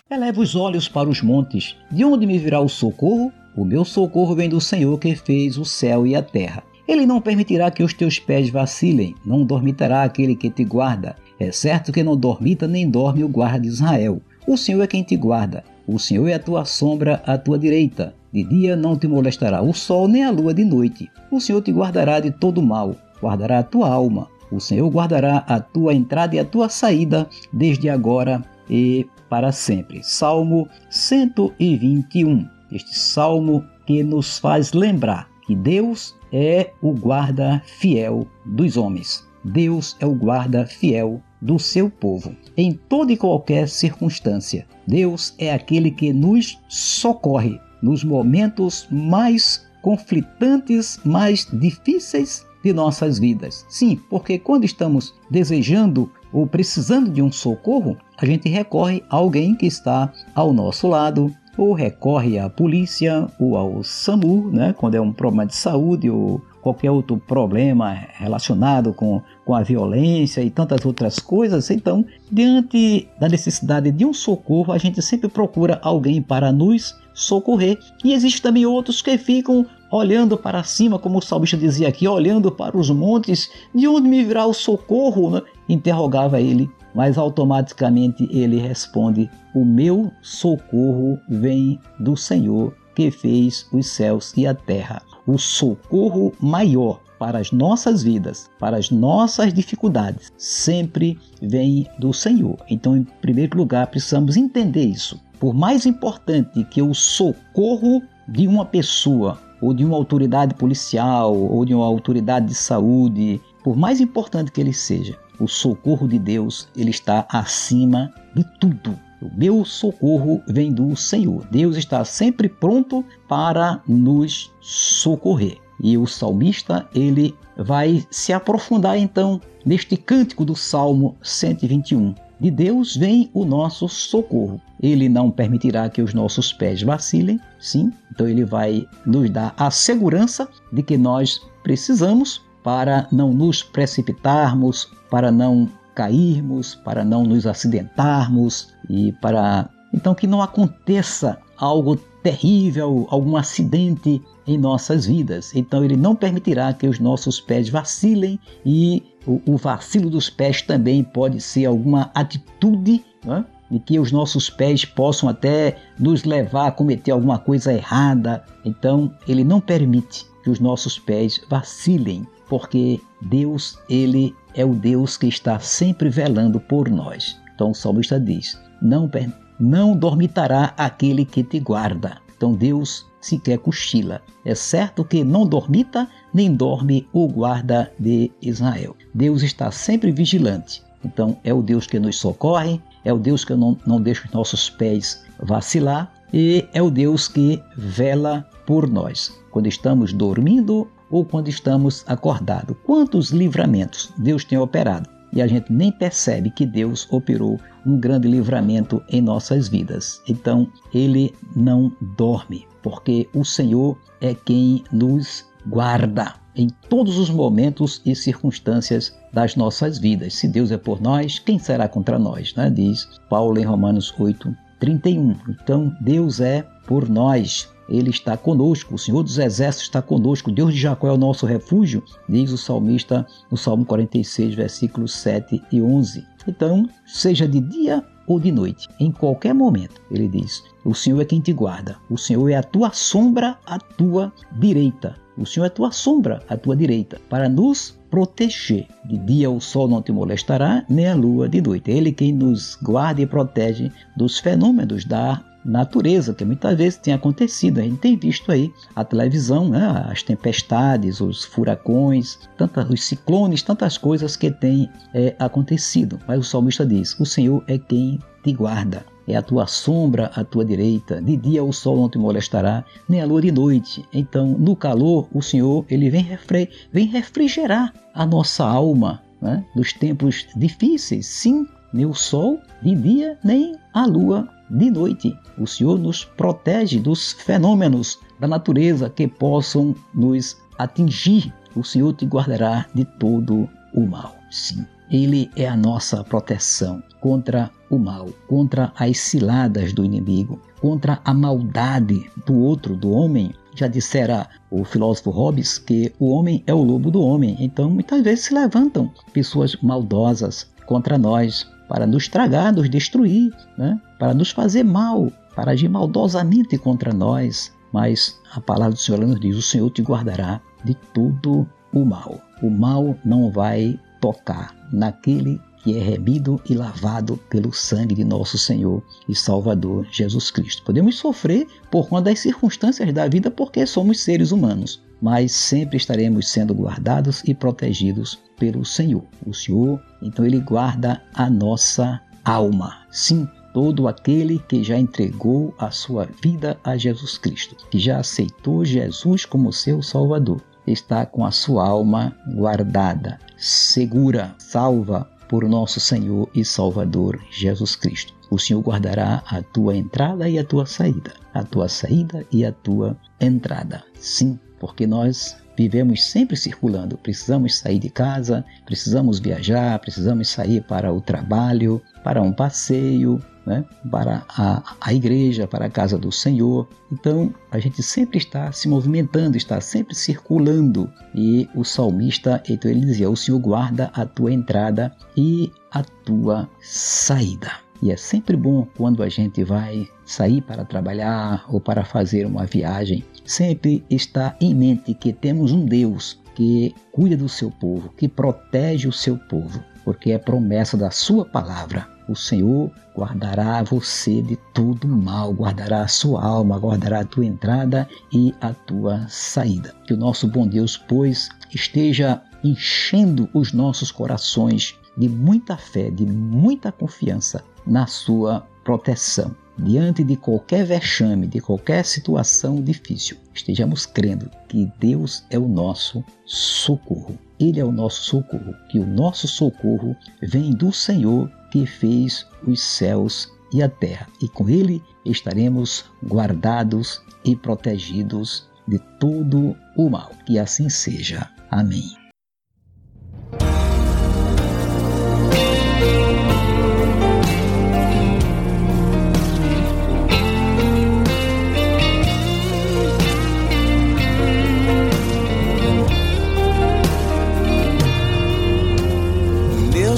Eleva 0.10 0.39
os 0.39 0.56
olhos 0.56 0.88
para 0.88 1.10
os 1.10 1.22
montes, 1.22 1.75
de 1.92 2.06
onde 2.06 2.25
me 2.25 2.39
virá 2.39 2.62
o 2.62 2.69
socorro? 2.69 3.33
O 3.54 3.66
meu 3.66 3.83
socorro 3.83 4.33
vem 4.33 4.48
do 4.48 4.62
Senhor 4.62 4.98
que 4.98 5.13
fez 5.13 5.57
o 5.57 5.66
céu 5.66 6.07
e 6.07 6.16
a 6.16 6.22
terra. 6.22 6.63
Ele 6.88 7.06
não 7.06 7.19
permitirá 7.19 7.69
que 7.69 7.83
os 7.83 7.94
teus 7.94 8.18
pés 8.18 8.50
vacilem, 8.50 9.13
não 9.25 9.44
dormitará 9.44 10.04
aquele 10.04 10.38
que 10.38 10.50
te 10.50 10.63
guarda. 10.63 11.18
É 11.38 11.51
certo 11.51 11.92
que 11.92 12.01
não 12.01 12.16
dormita 12.16 12.66
nem 12.66 12.90
dorme 12.90 13.25
o 13.25 13.28
guarda 13.28 13.60
de 13.60 13.68
Israel. 13.68 14.22
O 14.48 14.56
Senhor 14.56 14.81
é 14.81 14.88
quem 14.88 15.04
te 15.04 15.18
guarda. 15.18 15.66
O 15.88 15.98
Senhor 15.98 16.28
é 16.28 16.34
a 16.34 16.39
tua 16.39 16.66
sombra 16.66 17.24
à 17.25 17.38
tua 17.38 17.57
direita. 17.57 18.13
De 18.34 18.44
dia 18.44 18.75
não 18.75 18.98
te 18.98 19.07
molestará 19.07 19.62
o 19.62 19.74
sol 19.74 20.06
nem 20.10 20.25
a 20.25 20.30
lua 20.30 20.54
de 20.54 20.66
noite. 20.66 21.10
O 21.31 21.39
Senhor 21.39 21.62
te 21.62 21.72
guardará 21.72 22.19
de 22.19 22.30
todo 22.30 22.62
mal, 22.62 22.94
guardará 23.22 23.60
a 23.60 23.63
tua 23.63 23.89
alma. 23.89 24.28
O 24.51 24.60
Senhor 24.60 24.89
guardará 24.89 25.45
a 25.48 25.62
tua 25.62 25.94
entrada 25.94 26.36
e 26.36 26.39
a 26.39 26.45
tua 26.45 26.68
saída 26.68 27.30
desde 27.54 27.89
agora 27.89 28.44
e 28.69 29.06
para 29.30 29.54
sempre. 29.54 30.04
Salmo 30.04 30.68
121. 30.89 32.45
Este 32.69 33.00
salmo 33.00 33.63
que 33.86 34.04
nos 34.04 34.40
faz 34.40 34.74
lembrar 34.74 35.30
que 35.45 35.56
Deus 35.56 36.13
é 36.33 36.69
o 36.81 36.92
guarda 36.92 37.62
fiel 37.66 38.28
dos 38.45 38.75
homens. 38.75 39.25
Deus 39.45 39.95
é 40.01 40.06
o 40.06 40.13
guarda 40.13 40.66
fiel 40.66 41.22
do 41.42 41.60
seu 41.60 41.89
povo, 41.89 42.36
em 42.56 42.74
toda 42.74 43.12
e 43.12 43.18
qualquer 43.18 43.69
circunstância. 43.69 44.66
Deus 44.88 45.34
é 45.38 45.54
aquele 45.54 45.92
que 45.92 46.12
nos 46.13 46.60
socorre 46.68 47.60
nos 47.81 48.04
momentos 48.04 48.88
mais 48.89 49.66
conflitantes, 49.81 51.00
mais 51.06 51.48
difíceis 51.54 52.45
de 52.63 52.74
nossas 52.74 53.19
vidas. 53.19 53.66
Sim, 53.69 54.00
porque 54.10 54.39
quando 54.39 54.66
estamos 54.66 55.13
desejando 55.30 56.12
ou 56.34 56.45
precisando 56.45 57.10
de 57.10 57.22
um 57.22 57.31
socorro, 57.31 57.98
a 58.18 58.25
gente 58.25 58.50
recorre 58.50 59.04
a 59.10 59.16
alguém 59.16 59.56
que 59.56 59.66
está 59.66 60.12
ao 60.36 60.51
nosso 60.51 60.88
lado, 60.88 61.33
ou 61.57 61.74
recorre 61.74 62.38
à 62.38 62.50
polícia 62.50 63.28
ou 63.40 63.57
ao 63.57 63.83
SAMU, 63.83 64.51
né, 64.51 64.74
quando 64.78 64.95
é 64.95 65.01
um 65.01 65.12
problema 65.12 65.45
de 65.45 65.56
saúde 65.56 66.10
ou 66.10 66.42
qualquer 66.62 66.92
outro 66.92 67.18
problema 67.18 67.94
relacionado 68.13 68.94
com, 68.94 69.21
com 69.45 69.56
a 69.56 69.62
violência 69.63 70.42
e 70.42 70.50
tantas 70.50 70.86
outras 70.86 71.19
coisas. 71.19 71.69
Então, 71.69 72.06
diante 72.31 73.07
da 73.19 73.30
necessidade 73.30 73.92
de 73.92 74.06
um 74.06 74.13
socorro, 74.13 74.74
a 74.74 74.77
gente 74.77 75.01
sempre 75.01 75.30
procura 75.30 75.80
alguém 75.81 76.21
para 76.21 76.51
nos 76.51 76.95
socorrer. 77.13 77.80
E 78.04 78.13
existe 78.13 78.42
também 78.42 78.65
outros 78.65 79.01
que 79.01 79.18
ficam 79.18 79.65
olhando 79.92 80.38
para 80.38 80.63
cima, 80.63 81.00
como 81.00 81.19
o 81.19 81.21
salmista 81.21 81.57
dizia 81.57 81.88
aqui, 81.88 82.07
olhando 82.07 82.51
para 82.51 82.77
os 82.77 82.89
montes, 82.89 83.50
de 83.74 83.88
onde 83.88 84.07
me 84.07 84.24
virá 84.24 84.45
o 84.45 84.54
socorro? 84.54 85.30
Né? 85.30 85.42
Interrogava 85.69 86.42
ele, 86.42 86.69
mas 86.94 87.18
automaticamente 87.18 88.28
ele 88.31 88.59
responde: 88.59 89.30
O 89.56 89.64
meu 89.64 90.11
socorro 90.21 91.18
vem 91.30 91.80
do 91.99 92.18
Senhor 92.18 92.73
que 92.95 93.11
fez 93.11 93.68
os 93.71 93.87
céus 93.87 94.33
e 94.35 94.47
a 94.47 94.56
terra 94.56 95.02
o 95.28 95.38
socorro 95.38 96.34
maior 96.40 97.02
para 97.19 97.40
as 97.40 97.52
nossas 97.52 98.02
vidas, 98.02 98.50
para 98.60 98.78
as 98.78 98.90
nossas 98.90 99.54
dificuldades, 99.54 100.31
sempre 100.38 101.19
vem 101.42 101.86
do 102.00 102.14
Senhor. 102.14 102.57
Então, 102.69 102.96
em 102.96 103.04
primeiro 103.04 103.57
lugar, 103.57 103.88
precisamos 103.88 104.38
entender 104.38 104.86
isso. 104.86 105.19
Por 105.40 105.54
mais 105.54 105.86
importante 105.86 106.64
que 106.66 106.81
o 106.81 106.94
socorro 106.94 108.02
de 108.28 108.48
uma 108.48 108.66
pessoa, 108.66 109.40
ou 109.62 109.74
de 109.74 109.84
uma 109.84 109.98
autoridade 109.98 110.54
policial, 110.54 111.36
ou 111.36 111.66
de 111.66 111.74
uma 111.74 111.86
autoridade 111.86 112.48
de 112.48 112.56
saúde, 112.56 113.42
por 113.64 113.76
mais 113.76 114.00
importante 114.00 114.52
que 114.52 114.62
ele 114.62 114.74
seja, 114.74 115.18
o 115.40 115.48
socorro 115.48 116.07
de 116.07 116.18
Deus, 116.18 116.68
ele 116.76 116.90
está 116.92 117.26
acima 117.30 118.12
de 118.36 118.44
tudo. 118.60 118.98
O 119.21 119.30
meu 119.36 119.66
socorro 119.66 120.42
vem 120.47 120.71
do 120.71 120.95
Senhor. 120.95 121.45
Deus 121.50 121.76
está 121.76 122.06
sempre 122.06 122.47
pronto 122.47 123.04
para 123.28 123.81
nos 123.88 124.52
socorrer. 124.62 125.57
E 125.81 125.97
o 125.97 126.07
salmista, 126.07 126.88
ele 126.94 127.36
vai 127.57 128.06
se 128.09 128.33
aprofundar 128.33 128.97
então 128.97 129.40
neste 129.66 129.97
cântico 129.97 130.45
do 130.45 130.56
Salmo 130.56 131.16
121. 131.21 132.14
De 132.40 132.52
Deus 132.52 132.95
vem 132.95 133.30
o 133.33 133.44
nosso 133.44 133.90
socorro. 133.90 134.62
Ele 134.80 135.09
não 135.09 135.31
permitirá 135.31 135.90
que 135.90 136.02
os 136.02 136.14
nossos 136.14 136.54
pés 136.54 136.81
vacilem, 136.83 137.40
sim. 137.59 137.92
Então 138.12 138.28
ele 138.28 138.45
vai 138.45 138.88
nos 139.06 139.30
dar 139.30 139.54
a 139.57 139.71
segurança 139.71 140.47
de 140.71 140.83
que 140.83 140.97
nós 140.97 141.42
precisamos 141.64 142.42
para 142.64 143.07
não 143.12 143.33
nos 143.33 143.64
precipitarmos, 143.64 144.88
para 145.09 145.31
não 145.31 145.68
cairmos, 145.97 146.75
para 146.75 147.04
não 147.04 147.23
nos 147.23 147.47
acidentarmos 147.47 148.69
e 148.87 149.11
para 149.13 149.68
então 149.92 150.13
que 150.13 150.27
não 150.27 150.44
aconteça 150.44 151.39
algo 151.57 151.95
terrível, 152.21 153.07
algum 153.09 153.35
acidente 153.35 154.21
em 154.45 154.59
nossas 154.59 155.07
vidas. 155.07 155.56
Então 155.56 155.83
ele 155.83 155.97
não 155.97 156.16
permitirá 156.16 156.71
que 156.71 156.85
os 156.85 156.99
nossos 156.99 157.42
pés 157.42 157.68
vacilem 157.68 158.39
e 158.63 159.01
o, 159.25 159.42
o 159.54 159.57
vacilo 159.57 160.07
dos 160.07 160.30
pés 160.30 160.61
também 160.61 161.04
pode 161.04 161.42
ser 161.42 161.66
alguma 161.66 162.11
atitude 162.13 163.04
né? 163.25 163.44
que 163.83 163.99
os 163.99 164.11
nossos 164.11 164.51
pés 164.51 164.85
possam 164.85 165.27
até 165.27 165.77
nos 165.97 166.25
levar 166.25 166.68
a 166.68 166.71
cometer 166.71 167.09
alguma 167.09 167.39
coisa 167.39 167.73
errada. 167.73 168.44
Então 168.63 169.11
ele 169.27 169.44
não 169.44 169.59
permite 169.59 170.27
que 170.47 170.51
os 170.51 170.61
nossos 170.61 170.97
pés 170.97 171.42
vacilem, 171.49 172.25
porque 172.47 173.01
Deus 173.21 173.77
ele 173.89 174.33
é 174.56 174.63
o 174.63 174.73
Deus 174.73 175.18
que 175.18 175.27
está 175.27 175.59
sempre 175.59 176.07
velando 176.07 176.57
por 176.57 176.89
nós. 176.89 177.37
Então 177.54 177.71
o 177.71 177.75
salmista 177.75 178.18
diz: 178.18 178.57
Não, 178.81 179.11
não 179.59 179.94
dormitará 179.94 180.73
aquele 180.77 181.25
que 181.25 181.44
te 181.44 181.59
guarda. 181.59 182.21
Então 182.37 182.54
Deus 182.54 183.06
sequer 183.19 183.57
cochila. 183.57 184.21
É 184.45 184.56
certo 184.56 185.04
que 185.04 185.21
não 185.21 185.45
dormita, 185.45 186.07
nem 186.33 186.56
dorme 186.56 187.06
o 187.11 187.27
guarda 187.27 187.92
de 187.99 188.31
Israel. 188.42 188.95
Deus 189.13 189.44
está 189.44 189.69
sempre 189.69 190.13
vigilante. 190.13 190.81
Então 191.04 191.37
é 191.44 191.54
o 191.54 191.61
Deus 191.61 191.85
que 191.87 191.99
nos 191.99 192.18
socorre, 192.18 192.81
é 193.04 193.11
o 193.11 193.19
Deus 193.19 193.44
que 193.44 193.54
não, 193.54 193.77
não 193.85 193.99
deixa 194.01 194.25
os 194.25 194.31
nossos 194.31 194.69
pés 194.69 195.25
vacilar 195.42 196.17
e 196.34 196.68
é 196.74 196.81
o 196.81 196.90
Deus 196.90 197.28
que 197.28 197.62
vela 197.76 198.46
por 198.66 198.90
nós 198.90 199.34
quando 199.52 199.68
estamos 199.68 200.14
dormindo 200.14 200.88
ou 201.10 201.26
quando 201.26 201.48
estamos 201.48 202.04
acordados. 202.07 202.76
Quantos 202.84 203.31
livramentos 203.31 204.12
Deus 204.18 204.44
tem 204.44 204.57
operado 204.57 205.10
e 205.34 205.42
a 205.42 205.48
gente 205.48 205.72
nem 205.72 205.92
percebe 205.92 206.50
que 206.50 206.66
Deus 206.66 207.07
operou 207.12 207.60
um 207.86 208.00
grande 208.00 208.28
livramento 208.28 209.02
em 209.10 209.22
nossas 209.22 209.68
vidas. 209.68 210.22
Então, 210.28 210.68
ele 210.94 211.34
não 211.56 211.92
dorme, 212.18 212.68
porque 212.81 213.30
o 213.34 213.44
Senhor 213.44 213.98
é 214.22 214.34
quem 214.34 214.84
nos 214.92 215.46
guarda 215.66 216.34
em 216.56 216.69
todos 216.90 217.18
os 217.18 217.30
momentos 217.30 218.02
e 218.06 218.16
circunstâncias 218.16 219.16
das 219.31 219.56
nossas 219.56 220.00
vidas. 220.00 220.34
Se 220.34 220.48
Deus 220.48 220.72
é 220.72 220.78
por 220.78 221.00
nós, 221.00 221.40
quem 221.40 221.60
será 221.60 221.88
contra 221.88 222.18
nós? 222.18 222.56
Né? 222.56 222.69
Diz 222.69 223.07
Paulo 223.30 223.60
em 223.60 223.64
Romanos 223.64 224.14
8, 224.18 224.56
31. 224.80 225.36
Então, 225.50 225.96
Deus 226.02 226.40
é 226.40 226.66
por 226.86 227.10
nós. 227.10 227.69
Ele 227.90 228.10
está 228.10 228.36
conosco, 228.36 228.96
o 228.96 228.98
Senhor 228.98 229.24
dos 229.24 229.38
Exércitos 229.38 229.88
está 229.88 230.02
conosco, 230.02 230.52
Deus 230.52 230.74
de 230.74 230.80
Jacó 230.80 231.07
é 231.07 231.12
o 231.12 231.18
nosso 231.18 231.46
refúgio, 231.46 232.04
diz 232.28 232.52
o 232.52 232.57
salmista 232.57 233.26
no 233.50 233.56
Salmo 233.56 233.86
46, 233.86 234.56
versículos 234.56 235.14
7 235.14 235.64
e 235.72 235.81
11. 235.81 236.26
Então, 236.48 236.90
seja 237.06 237.48
de 237.48 237.62
dia 237.62 238.04
ou 238.28 238.42
de 238.42 238.52
noite, 238.52 238.90
em 239.00 239.10
qualquer 239.10 239.54
momento, 239.54 240.02
ele 240.12 240.28
diz: 240.28 240.62
O 240.84 240.94
Senhor 240.94 241.22
é 241.22 241.26
quem 241.26 241.40
te 241.40 241.54
guarda, 241.54 241.96
o 242.10 242.18
Senhor 242.18 242.50
é 242.50 242.56
a 242.56 242.64
tua 242.64 242.92
sombra 242.92 243.57
à 243.66 243.80
tua 243.80 244.34
direita. 244.60 245.16
O 245.38 245.46
Senhor 245.46 245.66
é 245.66 245.68
a 245.68 245.72
tua 245.72 245.92
sombra 245.92 246.42
à 246.50 246.57
tua 246.57 246.76
direita, 246.76 247.22
para 247.30 247.48
nos 247.48 247.98
proteger. 248.18 248.88
De 249.06 249.16
dia 249.16 249.47
o 249.47 249.62
sol 249.62 249.88
não 249.88 250.02
te 250.02 250.12
molestará, 250.12 250.83
nem 250.90 251.07
a 251.07 251.14
lua 251.14 251.47
de 251.47 251.62
noite. 251.62 251.92
Ele 251.92 252.12
quem 252.12 252.33
nos 252.33 252.76
guarda 252.81 253.21
e 253.21 253.28
protege 253.28 253.92
dos 254.16 254.40
fenômenos 254.40 255.06
da 255.06 255.40
natureza, 255.64 256.33
que 256.33 256.44
muitas 256.44 256.76
vezes 256.76 256.97
tem 256.97 257.14
acontecido. 257.14 257.80
A 257.80 257.83
gente 257.83 258.00
tem 258.00 258.18
visto 258.18 258.52
aí 258.52 258.71
a 258.95 259.04
televisão, 259.04 259.69
né? 259.69 260.07
as 260.09 260.24
tempestades, 260.24 261.21
os 261.21 261.45
furacões, 261.45 262.40
tantas, 262.57 262.90
os 262.90 263.04
ciclones, 263.04 263.62
tantas 263.62 264.00
coisas 264.00 264.36
que 264.36 264.50
têm 264.50 264.90
é, 265.14 265.36
acontecido. 265.38 266.18
Mas 266.28 266.40
o 266.40 266.44
salmista 266.44 266.83
diz: 266.83 267.16
O 267.19 267.26
Senhor 267.26 267.64
é 267.68 267.78
quem 267.78 268.18
te 268.44 268.52
guarda. 268.52 269.06
É 269.28 269.36
a 269.36 269.42
tua 269.42 269.68
sombra 269.68 270.31
à 270.36 270.44
tua 270.44 270.64
direita. 270.64 271.22
De 271.22 271.36
dia 271.36 271.64
o 271.64 271.74
sol 271.74 271.98
não 271.98 272.10
te 272.10 272.18
molestará, 272.18 272.86
nem 273.10 273.22
a 273.22 273.26
lua 273.26 273.42
de 273.42 273.52
noite. 273.52 274.06
Então, 274.14 274.56
no 274.57 274.76
calor, 274.76 275.28
o 275.34 275.42
Senhor 275.42 275.86
ele 275.90 276.10
vem, 276.10 276.24
refre 276.24 276.69
vem 276.92 277.07
refrigerar 277.07 277.94
a 278.14 278.26
nossa 278.26 278.66
alma 278.66 279.22
né? 279.42 279.66
nos 279.76 279.92
tempos 279.92 280.48
difíceis. 280.56 281.26
Sim, 281.26 281.68
nem 281.94 282.06
o 282.06 282.14
sol 282.14 282.60
de 282.81 282.96
dia, 282.96 283.38
nem 283.44 283.76
a 283.94 284.06
lua 284.06 284.48
de 284.69 284.90
noite. 284.90 285.38
O 285.57 285.68
Senhor 285.68 286.00
nos 286.00 286.24
protege 286.24 287.00
dos 287.00 287.34
fenômenos 287.34 288.19
da 288.40 288.48
natureza 288.48 289.10
que 289.10 289.28
possam 289.28 289.96
nos 290.14 290.57
atingir. 290.78 291.54
O 291.76 291.84
Senhor 291.84 292.14
te 292.14 292.26
guardará 292.26 292.86
de 292.94 293.04
todo 293.04 293.69
o 293.94 294.02
mal. 294.06 294.36
Sim, 294.50 294.86
Ele 295.09 295.49
é 295.56 295.68
a 295.68 295.76
nossa 295.76 296.23
proteção 296.23 297.02
contra 297.21 297.71
o 297.90 297.97
mal, 297.97 298.30
contra 298.47 298.92
as 298.97 299.18
ciladas 299.18 299.94
do 299.94 300.04
inimigo, 300.04 300.59
contra 300.81 301.19
a 301.23 301.33
maldade 301.33 302.30
do 302.45 302.57
outro, 302.57 302.95
do 302.95 303.11
homem. 303.11 303.54
Já 303.76 303.87
dissera 303.87 304.47
o 304.69 304.83
filósofo 304.83 305.30
Hobbes 305.30 305.78
que 305.78 306.14
o 306.19 306.30
homem 306.30 306.64
é 306.68 306.73
o 306.73 306.83
lobo 306.83 307.09
do 307.09 307.21
homem. 307.21 307.56
Então, 307.59 307.90
muitas 307.90 308.21
vezes 308.21 308.45
se 308.45 308.54
levantam 308.54 309.11
pessoas 309.33 309.76
maldosas 309.81 310.68
contra 310.85 311.18
nós, 311.18 311.68
para 311.87 312.06
nos 312.06 312.28
tragar, 312.28 312.73
nos 312.73 312.90
destruir, 312.90 313.54
né? 313.78 313.99
para 314.19 314.33
nos 314.33 314.52
fazer 314.52 314.83
mal, 314.83 315.31
para 315.56 315.71
agir 315.71 315.90
maldosamente 315.90 316.78
contra 316.78 317.14
nós. 317.14 317.71
Mas 317.94 318.37
a 318.54 318.59
palavra 318.59 318.94
do 318.94 318.99
Senhor 318.99 319.26
nos 319.26 319.40
diz: 319.40 319.56
o 319.56 319.61
Senhor 319.61 319.90
te 319.90 320.02
guardará 320.02 320.59
de 320.83 320.94
todo 321.14 321.68
o 321.94 322.06
mal. 322.06 322.42
O 322.61 322.69
mal 322.69 323.16
não 323.23 323.52
vai 323.52 323.97
tocar 324.19 324.76
naquele 324.92 325.59
que 325.83 325.97
é 325.97 326.02
remido 326.02 326.62
e 326.69 326.74
lavado 326.74 327.38
pelo 327.50 327.71
sangue 327.74 328.16
de 328.16 328.24
nosso 328.24 328.57
Senhor 328.57 329.02
e 329.30 329.36
Salvador 329.36 330.06
Jesus 330.12 330.52
Cristo. 330.52 330.83
Podemos 330.83 331.18
sofrer 331.18 331.66
por 331.90 332.09
conta 332.09 332.24
das 332.24 332.40
circunstâncias 332.40 333.14
da 333.14 333.28
vida 333.28 333.50
porque 333.50 333.86
somos 333.86 334.19
seres 334.19 334.52
humanos, 334.52 335.02
mas 335.21 335.52
sempre 335.52 335.97
estaremos 335.97 336.50
sendo 336.50 336.74
guardados 336.74 337.42
e 337.45 337.54
protegidos 337.54 338.38
pelo 338.57 338.83
Senhor. 338.83 339.24
O 339.45 339.54
Senhor, 339.54 340.02
então, 340.21 340.45
ele 340.45 340.59
guarda 340.59 341.21
a 341.33 341.50
nossa 341.50 342.21
alma. 342.44 343.06
Sim, 343.12 343.47
todo 343.74 344.07
aquele 344.07 344.59
que 344.59 344.83
já 344.83 344.97
entregou 344.97 345.74
a 345.78 345.92
sua 345.92 346.28
vida 346.42 346.78
a 346.83 346.97
Jesus 346.97 347.38
Cristo, 347.38 347.76
que 347.90 348.00
já 348.00 348.19
aceitou 348.19 348.83
Jesus 348.83 349.45
como 349.45 349.71
seu 349.71 350.02
Salvador, 350.02 350.62
está 350.88 351.26
com 351.26 351.46
a 351.46 351.52
sua 351.52 351.88
alma 351.88 352.36
guardada, 352.56 353.38
segura, 353.58 354.56
salva 354.58 355.30
por 355.50 355.68
nosso 355.68 356.00
Senhor 356.00 356.50
e 356.56 356.64
Salvador 356.64 357.40
Jesus 357.52 357.96
Cristo. 357.96 358.34
O 358.50 358.58
Senhor 358.58 358.82
guardará 358.82 359.44
a 359.46 359.62
tua 359.62 359.96
entrada 359.96 360.48
e 360.48 360.58
a 360.58 360.64
tua 360.64 360.86
saída, 360.86 361.34
a 361.54 361.64
tua 361.64 361.90
saída 361.90 362.46
e 362.52 362.66
a 362.66 362.72
tua 362.72 363.18
entrada. 363.40 364.04
Sim, 364.20 364.58
porque 364.80 365.06
nós 365.06 365.58
vivemos 365.78 366.24
sempre 366.24 366.56
circulando. 366.56 367.18
Precisamos 367.18 367.78
sair 367.78 368.00
de 368.00 368.10
casa, 368.10 368.66
precisamos 368.86 369.40
viajar, 369.40 370.00
precisamos 370.00 370.50
sair 370.50 370.82
para 370.84 371.14
o 371.14 371.22
trabalho, 371.22 372.02
para 372.24 372.42
um 372.42 372.52
passeio, 372.52 373.42
né? 373.68 373.83
para 374.09 374.45
a, 374.47 374.95
a 375.02 375.14
igreja, 375.14 375.68
para 375.68 375.86
a 375.86 375.90
casa 375.90 376.18
do 376.18 376.31
Senhor. 376.31 376.88
Então 377.12 377.54
a 377.69 377.78
gente 377.78 378.02
sempre 378.02 378.38
está 378.38 378.71
se 378.71 378.88
movimentando, 378.88 379.57
está 379.57 379.81
sempre 379.81 380.16
circulando. 380.16 381.12
E 381.36 381.69
o 381.76 381.83
salmista, 381.83 382.64
então 382.68 382.90
ele 382.90 383.02
dizia: 383.02 383.30
O 383.30 383.36
Senhor 383.36 383.59
guarda 383.59 384.09
a 384.14 384.26
tua 384.26 384.54
entrada 384.54 385.14
e 385.36 385.71
a 385.92 386.02
tua 386.02 386.69
saída. 386.81 387.71
E 388.02 388.12
é 388.12 388.16
sempre 388.16 388.56
bom 388.56 388.88
quando 388.95 389.21
a 389.21 389.28
gente 389.28 389.64
vai 389.64 390.07
sair 390.26 390.62
para 390.62 390.86
trabalhar 390.86 391.66
ou 391.68 391.81
para 391.81 392.06
fazer 392.06 392.45
uma 392.45 392.66
viagem, 392.66 393.24
sempre 393.44 394.06
está 394.09 394.56
em 394.62 394.74
mente 394.74 395.14
que 395.16 395.33
temos 395.33 395.71
um 395.71 395.83
Deus 395.83 396.40
que 396.54 396.94
cuida 397.12 397.36
do 397.36 397.50
seu 397.50 397.71
povo, 397.71 398.09
que 398.16 398.28
protege 398.28 399.07
o 399.07 399.12
seu 399.12 399.36
povo, 399.38 399.83
porque 400.04 400.31
é 400.31 400.38
promessa 400.38 400.95
da 400.95 401.09
sua 401.09 401.44
palavra 401.44 402.17
o 402.28 402.36
Senhor 402.36 402.92
guardará 403.16 403.81
você 403.84 404.42
de 404.42 404.56
todo 404.74 405.07
mal, 405.07 405.52
guardará 405.54 406.02
a 406.02 406.07
sua 406.07 406.44
alma, 406.44 406.78
guardará 406.78 407.22
a 407.22 407.26
tua 407.26 407.46
entrada 407.46 408.07
e 408.31 408.54
a 408.62 408.74
tua 408.74 409.26
saída. 409.28 409.96
Que 410.06 410.14
o 410.14 410.18
nosso 410.18 410.48
bom 410.48 410.68
Deus, 410.68 410.98
pois, 410.98 411.50
esteja 411.74 412.42
enchendo 412.64 413.50
os 413.54 413.72
nossos 413.74 414.12
corações 414.12 414.96
de 415.18 415.28
muita 415.28 415.78
fé, 415.78 416.12
de 416.12 416.26
muita 416.26 416.92
confiança 416.92 417.64
na 417.86 418.06
sua 418.06 418.68
proteção. 418.84 419.56
Diante 419.80 420.24
de 420.24 420.36
qualquer 420.36 420.86
vexame, 420.86 421.46
de 421.46 421.62
qualquer 421.62 422.04
situação 422.04 422.81
difícil, 422.81 423.38
estejamos 423.54 424.06
crendo 424.06 424.50
que 424.68 424.92
Deus 425.00 425.44
é 425.50 425.60
o 425.60 425.68
nosso 425.68 426.24
socorro. 426.46 427.38
Ele 427.60 427.80
é 427.80 427.86
o 427.86 427.92
nosso 427.92 428.24
socorro, 428.24 428.74
que 428.90 429.00
o 429.00 429.06
nosso 429.06 429.48
socorro 429.48 430.16
vem 430.42 430.72
do 430.72 430.92
Senhor 430.92 431.52
que 431.72 431.86
fez 431.86 432.46
os 432.66 432.81
céus 432.81 433.52
e 433.74 433.84
a 433.84 433.90
terra, 433.90 434.28
e 434.42 434.48
com 434.48 434.69
ele 434.69 435.02
estaremos 435.26 436.06
guardados 436.26 437.22
e 437.44 437.56
protegidos 437.56 438.68
de 438.88 439.00
todo 439.19 439.76
o 439.96 440.10
mal. 440.10 440.31
Que 440.46 440.57
assim 440.57 440.90
seja. 440.90 441.50
Amém. 441.69 442.27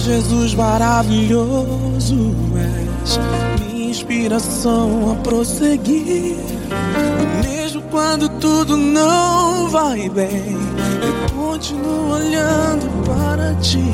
Jesus 0.10 0.56
maravilhoso 0.56 2.34
és 2.58 3.20
minha 3.60 3.92
inspiração 3.92 5.12
a 5.12 5.16
prosseguir. 5.22 6.36
Mesmo 7.44 7.84
quando 7.92 8.28
tudo 8.39 8.75
não 8.75 9.70
vai 9.70 10.10
bem, 10.10 10.58
eu 11.04 11.36
continuo 11.36 12.13
olhando 12.13 12.89
para 13.06 13.54
ti. 13.62 13.86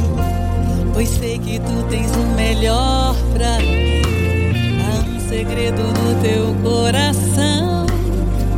Pois 0.94 1.10
sei 1.10 1.38
que 1.38 1.60
tu 1.60 1.84
tens 1.90 2.10
o 2.12 2.36
melhor 2.38 3.14
pra 3.34 3.58
mim. 3.58 4.02
Há 4.80 5.18
um 5.18 5.20
segredo 5.28 5.82
no 5.84 6.22
teu 6.22 6.56
coração. 6.64 7.86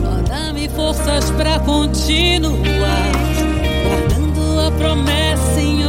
Toda 0.03 0.69
forças 0.75 1.31
para 1.31 1.59
continuar, 1.61 3.11
guardando 3.83 4.59
a 4.59 4.71
promessa 4.77 5.59
em 5.59 5.87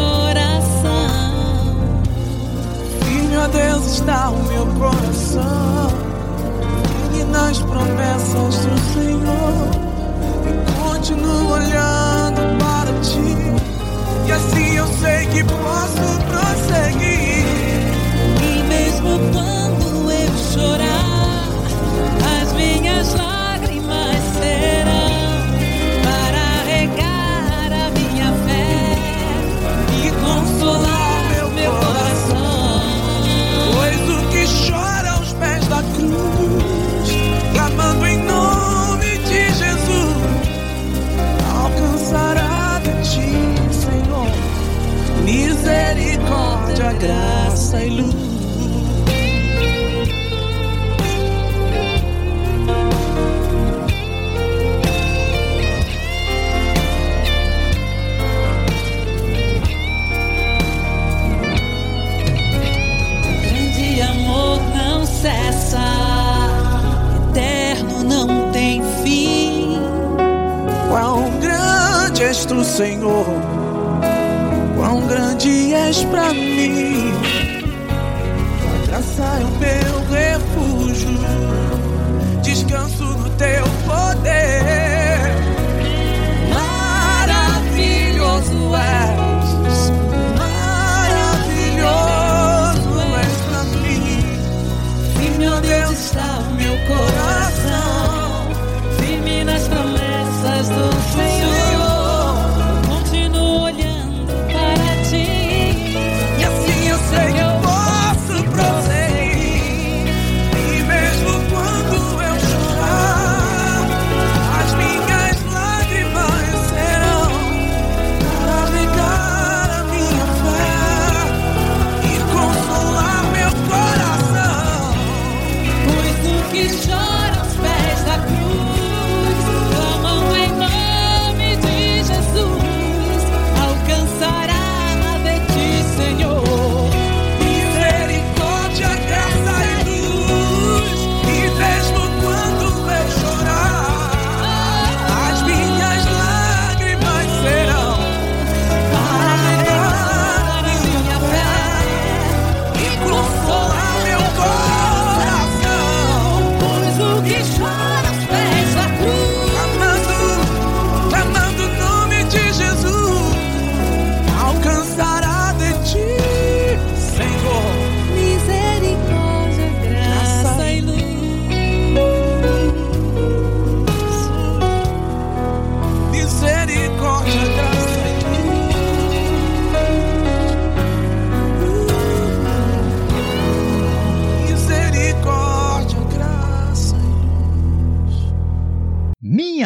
A 3.39 3.47
Deus 3.47 3.87
está 3.87 4.31
o 4.31 4.43
meu 4.45 4.67
coração, 4.67 5.89
e 7.19 7.25
nas 7.25 7.59
promessas 7.61 8.57
do 8.67 8.79
Senhor, 8.93 9.71
e 10.45 10.53
continuo 10.83 11.53
olhando 11.53 12.41
para 12.59 12.93
ti, 13.01 13.37
e 14.27 14.33
assim 14.33 14.77
eu 14.77 14.87
sei 15.01 15.27
que 15.29 15.45
posso 15.45 16.19
prosseguir. 16.29 17.47
E 18.43 18.63
mesmo 18.69 19.19
quando 19.33 20.11
eu 20.11 20.33
chorar, 20.53 21.08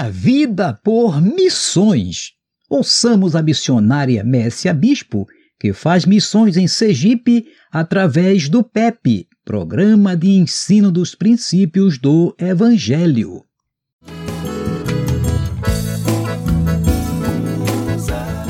Minha 0.02 0.10
vida 0.10 0.80
por 0.82 1.22
missões. 1.22 2.32
Ouçamos 2.68 3.36
a 3.36 3.42
missionária 3.42 4.24
Messia 4.24 4.74
Bispo, 4.74 5.28
que 5.60 5.72
faz 5.72 6.04
missões 6.04 6.56
em 6.56 6.66
Sergipe 6.66 7.46
através 7.70 8.48
do 8.48 8.64
PEP, 8.64 9.28
Programa 9.44 10.16
de 10.16 10.30
Ensino 10.30 10.90
dos 10.90 11.14
Princípios 11.14 11.98
do 11.98 12.34
Evangelho. 12.36 13.44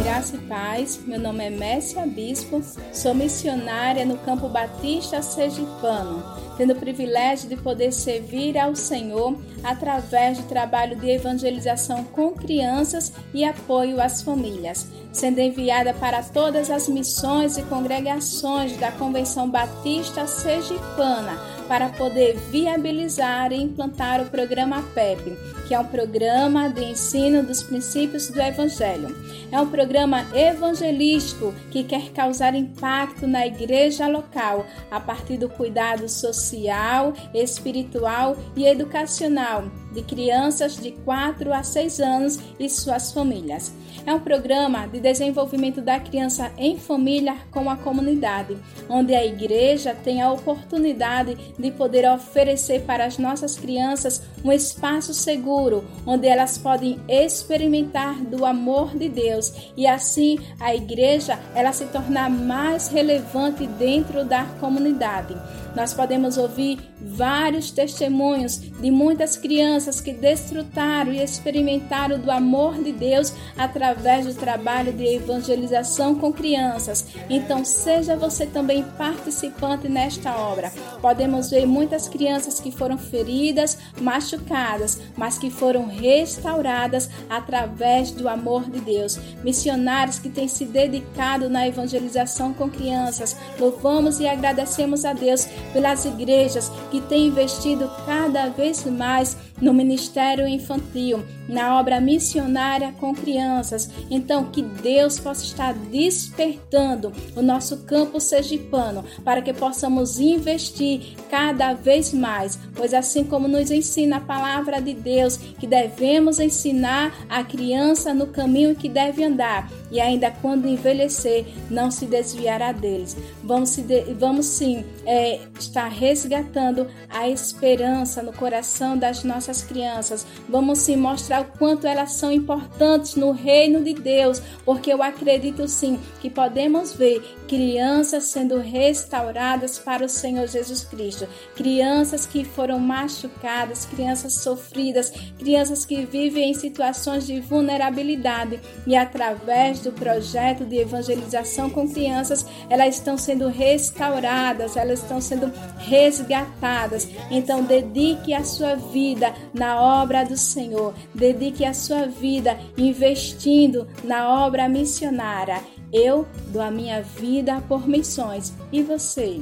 Graça 0.03 0.37
e 0.37 0.39
paz, 0.49 1.01
meu 1.07 1.21
nome 1.21 1.45
é 1.45 1.51
Messia 1.51 2.07
Bispo, 2.07 2.63
sou 2.95 3.15
missionária 3.15 4.07
no 4.07 4.17
Campo 4.17 4.49
Batista 4.49 5.21
Sergipano, 5.21 6.23
tendo 6.63 6.75
o 6.75 6.77
privilégio 6.77 7.49
de 7.49 7.57
poder 7.57 7.93
servir 7.93 8.57
ao 8.57 8.77
Senhor 8.77 9.37
através 9.65 10.39
do 10.39 10.45
trabalho 10.45 10.95
de 10.95 11.11
evangelização 11.11 12.05
com 12.05 12.31
crianças 12.31 13.13
e 13.35 13.45
apoio 13.45 14.01
às 14.01 14.23
famílias, 14.23 14.87
sendo 15.13 15.41
enviada 15.41 15.93
para 15.93 16.23
todas 16.23 16.71
as 16.71 16.89
missões 16.89 17.59
e 17.59 17.65
congregações 17.65 18.77
da 18.77 18.93
Convenção 18.93 19.51
Batista 19.51 20.29
Sergipana 20.29 21.37
para 21.73 21.89
poder 21.89 22.37
viabilizar 22.51 23.51
e 23.51 23.63
implantar 23.63 24.21
o 24.21 24.27
programa 24.27 24.83
PEP, 24.95 25.35
que 25.67 25.73
é 25.73 25.81
um 25.81 25.87
programa 25.87 26.69
de 26.69 26.85
ensino 26.85 27.43
dos 27.43 27.63
princípios 27.63 28.29
do 28.29 28.39
Evangelho. 28.39 29.17
É 29.51 29.59
um 29.59 29.67
programa 29.67 30.27
evangelístico 30.35 31.55
que 31.71 31.83
quer 31.83 32.11
causar 32.11 32.55
impacto 32.55 33.27
na 33.27 33.47
igreja 33.47 34.07
local 34.07 34.67
a 34.91 35.01
partir 35.01 35.39
do 35.39 35.49
cuidado 35.49 36.11
social, 36.11 37.15
espiritual 37.33 38.37
e 38.55 38.67
educacional 38.67 39.65
de 39.93 40.03
crianças 40.03 40.77
de 40.77 40.91
4 40.91 41.53
a 41.53 41.63
6 41.63 42.01
anos 42.01 42.39
e 42.59 42.69
suas 42.69 43.13
famílias. 43.13 43.73
É 44.05 44.13
um 44.13 44.19
programa 44.19 44.87
de 44.87 44.99
desenvolvimento 44.99 45.81
da 45.81 46.01
criança 46.01 46.51
em 46.59 46.79
família 46.79 47.37
com 47.51 47.71
a 47.71 47.77
comunidade, 47.77 48.57
onde 48.89 49.15
a 49.15 49.25
igreja 49.25 49.95
tem 49.95 50.21
a 50.21 50.33
oportunidade 50.33 51.37
de 51.59 51.71
poder 51.71 52.11
oferecer 52.11 52.83
para 52.83 53.05
as 53.05 53.19
nossas 53.19 53.57
crianças 53.57 54.23
um 54.45 54.51
espaço 54.51 55.15
seguro, 55.15 55.85
onde 56.05 56.27
elas 56.27 56.59
podem 56.59 56.99
experimentar 57.09 58.15
do 58.25 58.45
amor 58.45 58.97
de 58.97 59.09
Deus 59.09 59.71
e 59.77 59.87
assim 59.87 60.39
a 60.59 60.75
igreja 60.75 61.39
ela 61.55 61.73
se 61.73 61.85
tornar 61.87 62.29
mais 62.29 62.89
relevante 62.89 63.67
dentro 63.67 64.25
da 64.25 64.45
comunidade. 64.59 65.37
Nós 65.75 65.95
podemos 65.95 66.37
ouvir 66.37 66.79
vários 67.01 67.71
testemunhos 67.71 68.59
de 68.59 68.91
muitas 68.91 69.37
crianças 69.37 70.01
que 70.01 70.13
desfrutaram 70.13 71.13
e 71.13 71.23
experimentaram 71.23 72.19
do 72.19 72.31
amor 72.31 72.83
de 72.83 72.93
Deus 72.93 73.33
através 73.57 74.27
do 74.27 74.35
trabalho 74.35 74.93
de 74.93 75.05
evangelização 75.05 76.15
com 76.15 76.33
crianças. 76.33 77.07
Então, 77.29 77.65
seja 77.65 78.17
você 78.17 78.47
também 78.47 78.85
participante 78.99 79.89
nesta 79.89 80.37
obra. 80.37 80.73
Podemos 81.01 81.51
ver 81.51 81.67
muitas 81.67 82.09
crianças 82.09 82.61
que 82.61 82.71
foram 82.71 82.99
feridas, 82.99 83.79
machucadas 84.01 85.01
mas 85.17 85.39
que 85.39 85.51
foram 85.51 85.87
restauradas 85.87 87.09
através 87.29 88.11
do 88.11 88.29
amor 88.29 88.69
de 88.71 88.81
Deus. 88.81 89.19
Missionários 89.43 90.19
que 90.19 90.29
têm 90.29 90.49
se 90.49 90.65
dedicado 90.65 91.49
na 91.49 91.67
evangelização 91.67 92.53
com 92.53 92.69
crianças, 92.69 93.37
louvamos 93.59 94.21
e 94.21 94.27
agradecemos 94.27 95.05
a 95.05 95.13
Deus 95.13 95.49
pelas 95.73 96.05
igrejas 96.05 96.71
que 96.91 97.01
têm 97.01 97.29
investido 97.29 97.91
cada 98.07 98.49
vez 98.49 98.85
mais 98.85 99.37
no 99.63 99.73
ministério 99.73 100.47
infantil, 100.47 101.25
na 101.49 101.79
obra 101.79 102.01
missionária 102.01 102.93
com 102.99 103.15
crianças. 103.15 103.89
Então, 104.11 104.51
que 104.51 104.61
Deus 104.61 105.21
possa 105.21 105.45
estar 105.45 105.73
despertando 105.73 107.13
o 107.37 107.41
nosso 107.41 107.85
campo 107.85 108.21
sergipano 108.21 109.05
para 109.25 109.41
que 109.41 109.53
possamos 109.53 110.19
investir 110.19 111.15
cada 111.31 111.73
vez 111.73 112.13
mais, 112.13 112.59
pois 112.75 112.93
assim 112.93 113.23
como 113.23 113.47
nos 113.47 113.71
ensina 113.71 114.17
a 114.17 114.21
palavra 114.21 114.83
de 114.83 114.93
Deus, 114.93 115.37
que 115.37 115.67
devemos 115.67 116.41
ensinar 116.41 117.15
a 117.29 117.45
criança 117.45 118.13
no 118.13 118.27
caminho 118.27 118.75
que 118.75 118.89
deve 118.89 119.23
andar 119.23 119.71
e 119.93 120.01
ainda 120.01 120.31
quando 120.31 120.67
envelhecer, 120.67 121.45
não 121.71 121.91
se 121.91 122.07
desviará 122.07 122.73
deles. 122.73 123.15
Vamos, 123.45 123.69
se 123.69 123.83
de, 123.83 124.15
vamos 124.15 124.47
sim 124.47 124.85
é, 125.05 125.39
estar 125.59 125.89
resgatando 125.89 126.87
a 127.11 127.29
esperança 127.29 128.23
no 128.23 128.33
coração 128.33 128.97
das 128.97 129.23
nossas 129.23 129.52
crianças. 129.61 130.27
Vamos 130.49 130.79
sim 130.79 130.97
mostrar 130.97 131.43
o 131.43 131.59
quanto 131.59 131.87
elas 131.87 132.13
são 132.13 132.33
importantes 132.33 133.17
no 133.17 133.33
reino 133.33 133.83
de 133.83 133.93
Deus, 133.93 134.41
porque 134.65 134.93
eu 134.93 135.03
acredito 135.03 135.69
sim 135.69 135.99
que 136.21 136.31
podemos 136.31 136.95
ver 136.95 137.21
crianças 137.47 138.25
sendo 138.25 138.57
restauradas 138.59 139.79
para 139.79 140.07
o 140.07 140.09
Senhor 140.09 140.47
Jesus 140.47 140.85
Cristo, 140.85 141.29
crianças 141.55 142.25
que 142.25 142.45
foram 142.45 142.79
machucadas, 142.79 143.85
crianças 143.85 144.37
sofridas, 144.37 145.13
crianças 145.39 145.85
que 145.85 146.07
vivem 146.07 146.51
em 146.51 146.55
situações 146.55 147.27
de 147.27 147.41
vulnerabilidade 147.41 148.61
e 148.87 148.97
através 148.97 149.81
do 149.81 149.93
projeto 149.93 150.65
de 150.65 150.77
evangelização 150.79 151.69
com 151.69 151.89
crianças, 151.89 152.47
elas 152.71 152.95
estão 152.95 153.19
sendo 153.19 153.49
restauradas, 153.49 154.77
elas 154.77 155.01
estão 155.01 155.21
sendo 155.21 155.53
resgatadas. 155.79 157.09
Então, 157.31 157.63
dedique 157.63 158.33
a 158.33 158.45
sua 158.45 158.77
vida 158.77 159.33
na 159.53 159.81
obra 159.81 160.25
do 160.25 160.37
Senhor, 160.37 160.95
dedique 161.15 161.65
a 161.65 161.75
sua 161.75 162.07
vida 162.07 162.59
investindo 162.77 163.87
na 164.05 164.45
obra 164.45 164.69
missionária. 164.69 165.61
Eu 165.93 166.27
dou 166.49 166.63
a 166.63 166.71
minha 166.71 167.03
vida 167.03 167.63
por 167.69 167.87
missões. 167.87 168.53
E 168.73 168.83
você? 168.83 169.41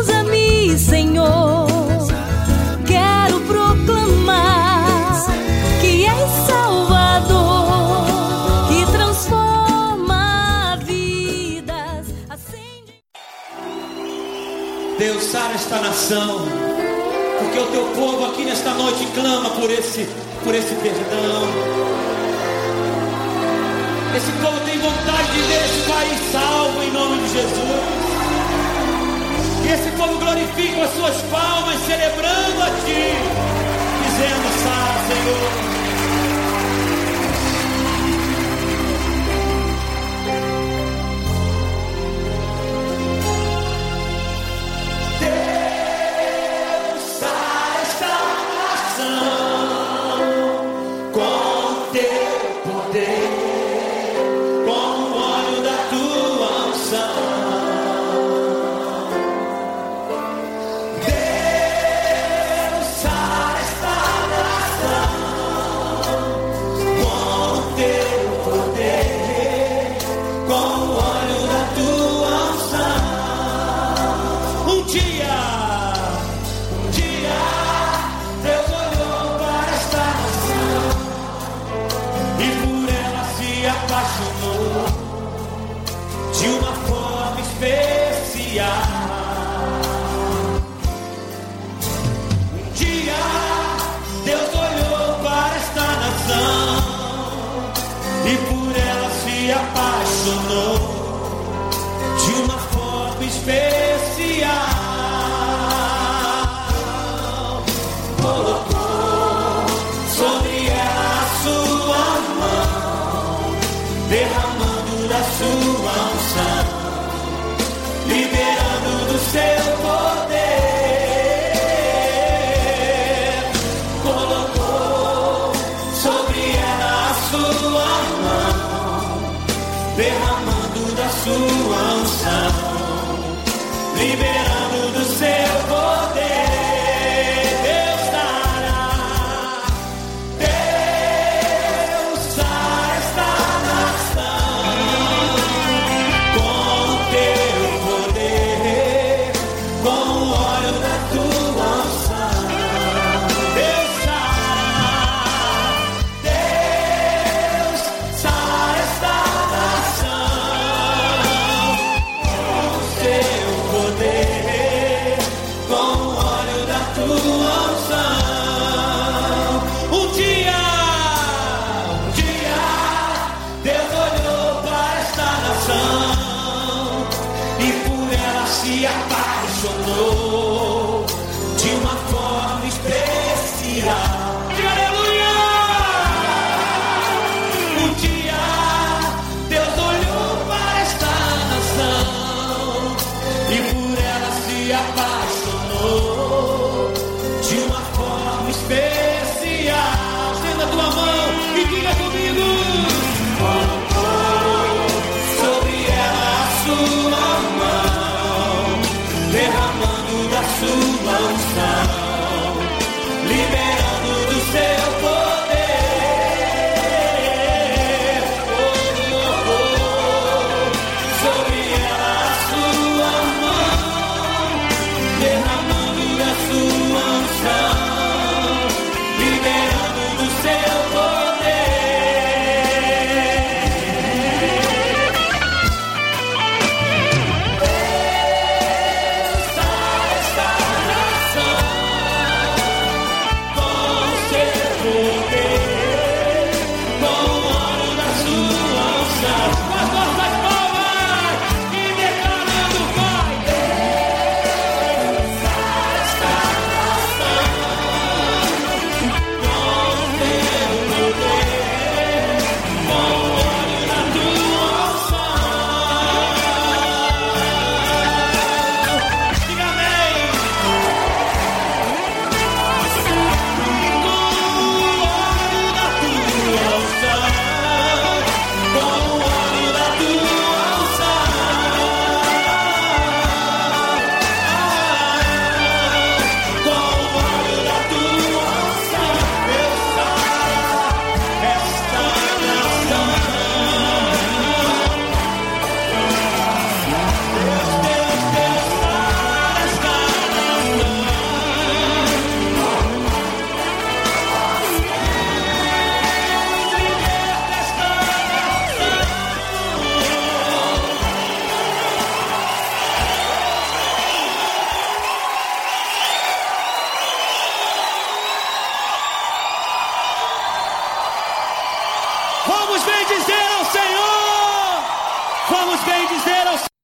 Usa-me, 0.00 0.76
Senhor. 0.78 1.66
Quero 2.86 3.40
proclamar 3.42 5.26
que 5.80 6.06
és 6.06 6.30
Salvador, 6.46 8.06
que 8.68 8.86
transforma 8.92 10.78
vidas. 10.84 12.06
Acende... 12.28 12.94
Deus 14.98 15.22
sara 15.24 15.54
esta 15.54 15.80
nação, 15.80 16.46
porque 17.42 17.58
o 17.58 17.66
teu 17.66 17.84
povo 17.96 18.26
aqui 18.26 18.44
nesta 18.44 18.70
noite 18.74 19.06
clama 19.14 19.50
por 19.50 19.70
esse, 19.70 20.06
por 20.44 20.54
esse 20.54 20.74
perdão. 20.76 21.42
Esse 24.16 24.30
povo 24.32 24.60
tem 24.60 24.78
vontade 24.78 25.32
de 25.32 25.40
ver 25.40 25.64
esse 25.64 25.90
país 25.90 26.32
salvo 26.32 26.82
em 26.82 26.92
nome 26.92 27.22
de 27.22 27.32
Jesus. 27.32 28.12
E 29.64 29.68
esse 29.68 29.90
povo 29.96 30.18
glorifica 30.18 30.84
as 30.84 30.94
suas 30.94 31.16
palmas, 31.30 31.78
celebrando 31.86 32.62
a 32.62 32.70
Ti, 32.84 33.14
dizendo: 34.04 34.62
Sara, 34.62 35.00
Senhor. 35.08 35.81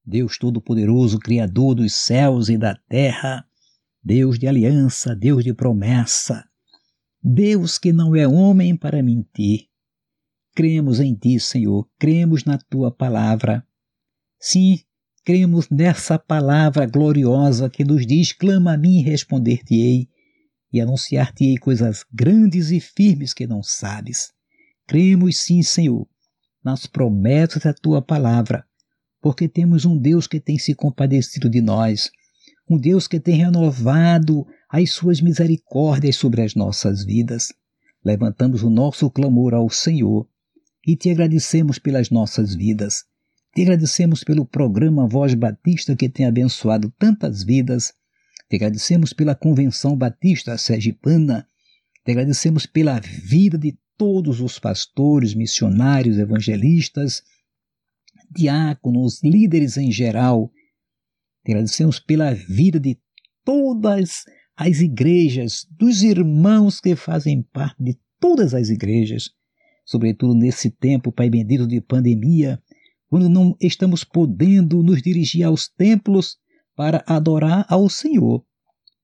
Deus 0.09 0.39
Todo-Poderoso, 0.39 1.19
Criador 1.19 1.75
dos 1.75 1.93
céus 1.93 2.49
e 2.49 2.57
da 2.57 2.75
terra, 2.75 3.45
Deus 4.03 4.39
de 4.39 4.47
aliança, 4.47 5.15
Deus 5.15 5.43
de 5.43 5.53
promessa, 5.53 6.43
Deus 7.21 7.77
que 7.77 7.93
não 7.93 8.15
é 8.15 8.27
homem 8.27 8.75
para 8.75 9.03
mentir. 9.03 9.67
Cremos 10.55 10.99
em 10.99 11.13
Ti, 11.13 11.39
Senhor, 11.39 11.87
cremos 11.99 12.43
na 12.43 12.57
Tua 12.57 12.91
palavra. 12.91 13.63
Sim, 14.39 14.79
cremos 15.23 15.69
nessa 15.69 16.17
palavra 16.17 16.87
gloriosa 16.87 17.69
que 17.69 17.83
nos 17.83 18.05
diz: 18.07 18.33
clama 18.33 18.73
a 18.73 18.77
mim 18.77 19.01
e 19.01 19.03
responder-te-ei, 19.03 20.09
e 20.73 20.81
anunciar-te-ei 20.81 21.57
coisas 21.59 22.03
grandes 22.11 22.71
e 22.71 22.79
firmes 22.79 23.31
que 23.31 23.45
não 23.45 23.61
sabes. 23.61 24.33
Cremos 24.87 25.37
sim, 25.37 25.61
Senhor, 25.61 26.07
nas 26.63 26.87
promessas 26.87 27.61
da 27.61 27.73
tua 27.73 28.01
palavra, 28.01 28.65
porque 29.21 29.47
temos 29.47 29.85
um 29.85 29.97
Deus 29.97 30.27
que 30.27 30.39
tem 30.39 30.57
se 30.57 30.73
compadecido 30.73 31.49
de 31.49 31.61
nós, 31.61 32.09
um 32.69 32.77
Deus 32.77 33.07
que 33.07 33.19
tem 33.19 33.35
renovado 33.35 34.45
as 34.69 34.91
suas 34.91 35.19
misericórdias 35.21 36.15
sobre 36.15 36.41
as 36.41 36.55
nossas 36.55 37.03
vidas. 37.03 37.51
Levantamos 38.03 38.63
o 38.63 38.69
nosso 38.69 39.09
clamor 39.09 39.53
ao 39.53 39.69
Senhor 39.69 40.27
e 40.85 40.95
te 40.95 41.09
agradecemos 41.09 41.79
pelas 41.79 42.09
nossas 42.09 42.55
vidas. 42.55 43.03
Te 43.53 43.63
agradecemos 43.63 44.23
pelo 44.23 44.45
programa 44.45 45.07
Voz 45.07 45.33
Batista 45.33 45.95
que 45.95 46.07
tem 46.07 46.25
abençoado 46.25 46.93
tantas 46.97 47.43
vidas. 47.43 47.93
Te 48.47 48.55
agradecemos 48.55 49.11
pela 49.11 49.35
Convenção 49.35 49.97
Batista 49.97 50.57
Sergipana. 50.57 51.47
Te 52.05 52.11
agradecemos 52.11 52.65
pela 52.65 52.99
vida 52.99 53.57
de 53.57 53.77
todos 53.97 54.39
os 54.39 54.59
pastores, 54.59 55.33
missionários, 55.33 56.17
evangelistas, 56.17 57.23
diáconos, 58.29 59.21
líderes 59.23 59.77
em 59.77 59.91
geral. 59.91 60.51
Agradecemos 61.45 61.99
pela 61.99 62.33
vida 62.33 62.79
de 62.79 62.97
todas 63.43 64.25
as 64.55 64.79
igrejas, 64.81 65.65
dos 65.71 66.03
irmãos 66.03 66.79
que 66.79 66.95
fazem 66.95 67.41
parte 67.41 67.81
de 67.81 67.97
todas 68.19 68.53
as 68.53 68.69
igrejas, 68.69 69.31
sobretudo 69.85 70.35
nesse 70.35 70.69
tempo, 70.69 71.11
Pai 71.11 71.29
bendito, 71.29 71.65
de 71.65 71.79
pandemia, 71.79 72.61
quando 73.07 73.29
não 73.29 73.55
estamos 73.59 74.03
podendo 74.03 74.83
nos 74.83 75.01
dirigir 75.01 75.43
aos 75.43 75.67
templos 75.67 76.37
para 76.75 77.03
adorar 77.07 77.65
ao 77.69 77.89
Senhor, 77.89 78.45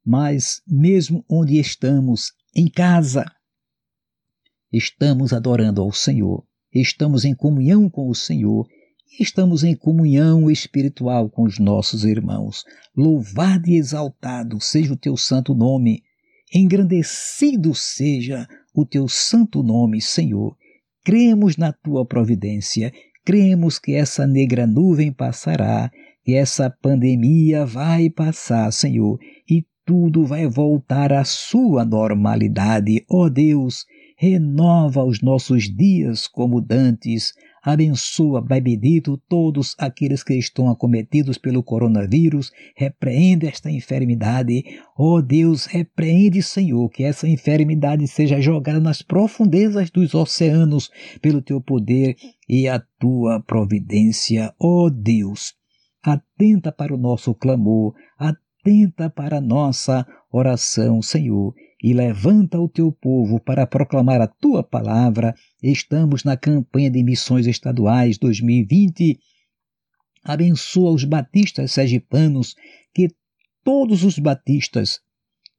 mas 0.06 0.62
mesmo 0.68 1.26
onde 1.28 1.58
estamos, 1.58 2.34
em 2.56 2.70
casa, 2.70 3.26
estamos 4.72 5.34
adorando 5.34 5.82
ao 5.82 5.92
Senhor, 5.92 6.46
estamos 6.72 7.26
em 7.26 7.34
comunhão 7.34 7.90
com 7.90 8.08
o 8.10 8.14
Senhor 8.14 8.68
e 9.08 9.24
estamos 9.24 9.64
em 9.64 9.76
comunhão 9.76 10.50
espiritual 10.50 11.30
com 11.30 11.44
os 11.44 11.60
nossos 11.60 12.04
irmãos. 12.04 12.64
Louvado 12.96 13.70
e 13.70 13.76
exaltado 13.76 14.60
seja 14.62 14.94
o 14.94 14.98
teu 14.98 15.16
santo 15.16 15.54
nome, 15.54 16.04
engrandecido 16.54 17.74
seja 17.74 18.48
o 18.74 18.86
teu 18.86 19.08
santo 19.08 19.64
nome, 19.64 20.02
Senhor. 20.02 20.56
Cremos 21.04 21.58
na 21.58 21.72
tua 21.72 22.06
providência 22.06 22.92
Cremos 23.26 23.80
que 23.80 23.96
essa 23.96 24.28
negra 24.28 24.68
nuvem 24.68 25.12
passará, 25.12 25.92
que 26.24 26.36
essa 26.36 26.70
pandemia 26.70 27.66
vai 27.66 28.08
passar, 28.08 28.72
Senhor, 28.72 29.18
e 29.50 29.66
tudo 29.84 30.24
vai 30.24 30.46
voltar 30.48 31.12
à 31.12 31.24
sua 31.24 31.84
normalidade. 31.84 33.04
Ó 33.10 33.24
oh 33.26 33.30
Deus, 33.30 33.84
renova 34.16 35.04
os 35.04 35.24
nossos 35.24 35.64
dias 35.64 36.28
como 36.28 36.62
dantes, 36.62 37.34
abençoa, 37.66 38.46
Pai 38.46 38.62
bendito, 38.62 39.18
todos 39.28 39.76
aqueles 39.80 40.24
que 40.24 40.36
estão 40.36 40.70
acometidos 40.70 41.38
pelo 41.38 41.64
coronavírus, 41.64 42.52
repreende 42.76 43.48
esta 43.48 43.72
enfermidade. 43.72 44.64
Ó 44.96 45.16
oh 45.16 45.22
Deus, 45.22 45.66
repreende, 45.66 46.44
Senhor, 46.44 46.88
que 46.90 47.04
essa 47.04 47.28
enfermidade 47.28 48.08
seja 48.08 48.40
jogada 48.40 48.80
nas 48.80 49.02
profundezas 49.02 49.90
dos 49.90 50.14
oceanos 50.14 50.92
pelo 51.22 51.42
teu 51.42 51.60
poder 51.60 52.16
e 52.48 52.68
a 52.68 52.80
tua 53.00 53.42
providência. 53.42 54.54
Ó 54.60 54.86
oh 54.86 54.90
Deus, 54.92 55.56
atenta 56.04 56.72
para 56.72 56.94
o 56.94 56.98
nosso 56.98 57.34
clamor, 57.34 57.96
atenta 58.18 59.10
para 59.10 59.38
a 59.38 59.42
nossa 59.42 60.06
oração, 60.32 61.02
Senhor 61.02 61.56
e 61.86 61.94
levanta 61.94 62.60
o 62.60 62.68
teu 62.68 62.92
povo 62.92 63.40
para 63.40 63.68
proclamar 63.68 64.20
a 64.20 64.26
tua 64.26 64.64
palavra. 64.64 65.36
Estamos 65.62 66.24
na 66.24 66.36
campanha 66.36 66.90
de 66.90 67.04
missões 67.04 67.46
estaduais 67.46 68.18
2020. 68.18 69.20
Abençoa 70.24 70.90
os 70.90 71.04
batistas 71.04 71.74
sergipanos, 71.74 72.56
que 72.92 73.10
todos 73.64 74.04
os 74.04 74.18
batistas 74.18 75.00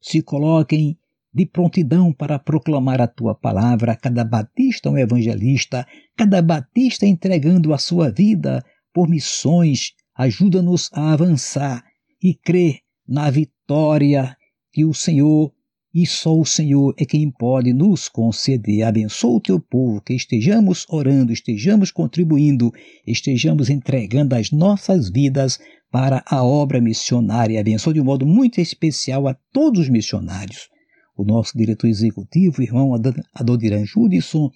se 0.01 0.21
coloquem 0.21 0.99
de 1.33 1.45
prontidão 1.45 2.11
para 2.11 2.37
proclamar 2.37 2.99
a 2.99 3.07
tua 3.07 3.33
palavra, 3.33 3.95
cada 3.95 4.25
batista 4.25 4.89
um 4.89 4.97
evangelista, 4.97 5.87
cada 6.17 6.41
batista 6.41 7.05
entregando 7.05 7.73
a 7.73 7.77
sua 7.77 8.11
vida 8.11 8.61
por 8.93 9.07
missões, 9.07 9.93
ajuda-nos 10.13 10.89
a 10.91 11.13
avançar 11.13 11.85
e 12.21 12.33
crer 12.33 12.79
na 13.07 13.29
vitória 13.29 14.35
que 14.73 14.83
o 14.83 14.93
Senhor 14.93 15.55
e 15.93 16.05
só 16.05 16.37
o 16.37 16.45
Senhor 16.45 16.93
é 16.97 17.05
quem 17.05 17.31
pode 17.31 17.73
nos 17.73 18.07
conceder. 18.07 18.83
Abençoa 18.83 19.37
o 19.37 19.41
teu 19.41 19.59
povo, 19.59 20.01
que 20.01 20.13
estejamos 20.13 20.85
orando, 20.89 21.31
estejamos 21.31 21.91
contribuindo, 21.91 22.71
estejamos 23.05 23.69
entregando 23.69 24.35
as 24.35 24.51
nossas 24.51 25.09
vidas 25.09 25.59
para 25.89 26.23
a 26.25 26.43
obra 26.43 26.81
missionária. 26.81 27.59
Abençoa 27.59 27.93
de 27.93 28.01
um 28.01 28.05
modo 28.05 28.25
muito 28.25 28.59
especial 28.59 29.27
a 29.27 29.33
todos 29.51 29.81
os 29.81 29.89
missionários. 29.89 30.69
O 31.15 31.23
nosso 31.23 31.57
diretor 31.57 31.87
executivo, 31.87 32.61
irmão 32.61 32.91
Adoniran 33.33 33.85
Judson, 33.85 34.51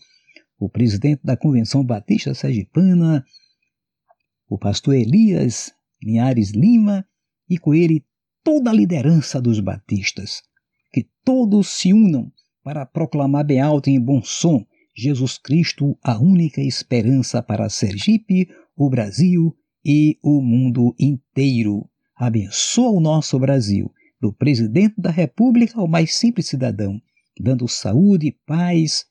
o 0.60 0.70
presidente 0.70 1.22
da 1.24 1.36
Convenção 1.36 1.84
Batista 1.84 2.36
Sergipana, 2.36 3.26
o 4.48 4.60
pastor 4.60 4.94
Elias 4.94 5.72
Linhares 6.04 6.52
Lima 6.52 7.06
e 7.50 7.58
com 7.58 7.74
ele 7.74 8.06
toda 8.44 8.70
a 8.70 8.74
liderança 8.74 9.42
dos 9.42 9.60
batistas 9.60 10.44
todos 11.24 11.68
se 11.70 11.94
unam 11.94 12.32
para 12.64 12.86
proclamar 12.86 13.46
bem 13.46 13.60
alto 13.60 13.90
e 13.90 13.94
em 13.94 14.00
bom 14.00 14.22
som 14.22 14.66
Jesus 14.96 15.38
Cristo, 15.38 15.98
a 16.04 16.20
única 16.20 16.62
esperança 16.62 17.42
para 17.42 17.70
Sergipe, 17.70 18.50
o 18.76 18.90
Brasil 18.90 19.56
e 19.84 20.20
o 20.22 20.42
mundo 20.42 20.94
inteiro. 21.00 21.90
Abençoa 22.16 22.92
o 22.92 23.00
nosso 23.00 23.40
Brasil, 23.40 23.92
do 24.20 24.32
presidente 24.34 25.00
da 25.00 25.10
República 25.10 25.80
ao 25.80 25.88
mais 25.88 26.16
simples 26.16 26.48
cidadão, 26.48 27.02
dando 27.40 27.68
saúde 27.68 28.28
e 28.28 28.32
paz 28.32 29.06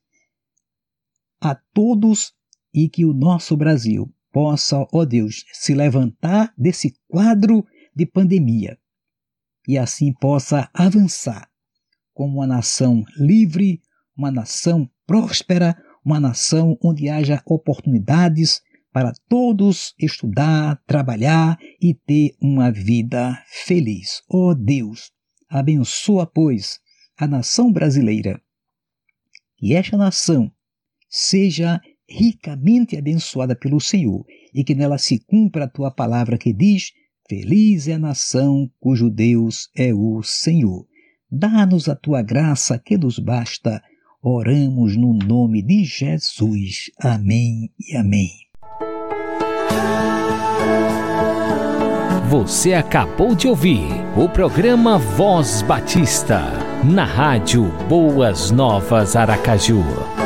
a 1.40 1.54
todos 1.54 2.34
e 2.72 2.88
que 2.88 3.04
o 3.04 3.14
nosso 3.14 3.56
Brasil 3.56 4.12
possa, 4.30 4.86
ó 4.92 5.04
Deus, 5.04 5.44
se 5.52 5.74
levantar 5.74 6.54
desse 6.56 6.94
quadro 7.08 7.66
de 7.96 8.06
pandemia 8.06 8.78
e 9.66 9.76
assim 9.76 10.12
possa 10.12 10.70
avançar 10.72 11.49
como 12.20 12.36
uma 12.36 12.46
nação 12.46 13.02
livre, 13.16 13.80
uma 14.14 14.30
nação 14.30 14.86
próspera, 15.06 15.74
uma 16.04 16.20
nação 16.20 16.76
onde 16.84 17.08
haja 17.08 17.42
oportunidades 17.46 18.60
para 18.92 19.14
todos 19.26 19.94
estudar, 19.98 20.78
trabalhar 20.86 21.58
e 21.80 21.94
ter 21.94 22.36
uma 22.38 22.70
vida 22.70 23.42
feliz. 23.64 24.20
Oh 24.28 24.54
Deus, 24.54 25.10
abençoa, 25.48 26.26
pois, 26.26 26.78
a 27.16 27.26
nação 27.26 27.72
brasileira. 27.72 28.38
Que 29.56 29.74
esta 29.74 29.96
nação 29.96 30.52
seja 31.08 31.80
ricamente 32.06 32.98
abençoada 32.98 33.56
pelo 33.56 33.80
Senhor 33.80 34.26
e 34.52 34.62
que 34.62 34.74
nela 34.74 34.98
se 34.98 35.20
cumpra 35.20 35.64
a 35.64 35.70
tua 35.70 35.90
palavra 35.90 36.36
que 36.36 36.52
diz: 36.52 36.92
Feliz 37.26 37.88
é 37.88 37.94
a 37.94 37.98
nação 37.98 38.70
cujo 38.78 39.08
Deus 39.08 39.70
é 39.74 39.94
o 39.94 40.22
Senhor. 40.22 40.89
Dá-nos 41.30 41.88
a 41.88 41.94
tua 41.94 42.22
graça 42.22 42.78
que 42.78 42.98
nos 42.98 43.18
basta. 43.18 43.82
Oramos 44.22 44.96
no 44.96 45.12
nome 45.12 45.62
de 45.62 45.84
Jesus. 45.84 46.90
Amém 47.00 47.70
e 47.78 47.96
amém. 47.96 48.30
Você 52.28 52.74
acabou 52.74 53.34
de 53.34 53.48
ouvir 53.48 53.88
o 54.16 54.28
programa 54.28 54.98
Voz 54.98 55.62
Batista, 55.62 56.42
na 56.84 57.04
rádio 57.04 57.64
Boas 57.88 58.52
Novas 58.52 59.16
Aracaju. 59.16 60.19